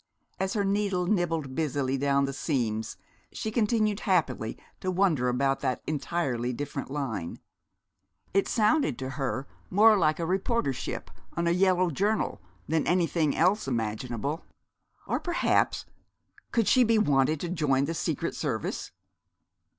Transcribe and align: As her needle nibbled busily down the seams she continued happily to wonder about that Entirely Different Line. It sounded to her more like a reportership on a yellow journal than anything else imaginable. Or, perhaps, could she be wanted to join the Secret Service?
As 0.39 0.53
her 0.53 0.65
needle 0.65 1.05
nibbled 1.05 1.53
busily 1.53 1.95
down 1.95 2.25
the 2.25 2.33
seams 2.33 2.97
she 3.31 3.51
continued 3.51 3.99
happily 3.99 4.57
to 4.79 4.89
wonder 4.89 5.29
about 5.29 5.59
that 5.59 5.83
Entirely 5.85 6.51
Different 6.51 6.89
Line. 6.89 7.37
It 8.33 8.47
sounded 8.47 8.97
to 8.97 9.11
her 9.11 9.45
more 9.69 9.95
like 9.95 10.19
a 10.19 10.23
reportership 10.25 11.09
on 11.37 11.45
a 11.45 11.51
yellow 11.51 11.91
journal 11.91 12.41
than 12.67 12.87
anything 12.87 13.37
else 13.37 13.67
imaginable. 13.67 14.43
Or, 15.05 15.19
perhaps, 15.19 15.85
could 16.51 16.67
she 16.67 16.83
be 16.83 16.97
wanted 16.97 17.39
to 17.41 17.49
join 17.49 17.85
the 17.85 17.93
Secret 17.93 18.35
Service? 18.35 18.91